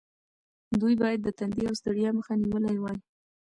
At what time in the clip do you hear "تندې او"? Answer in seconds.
1.37-1.73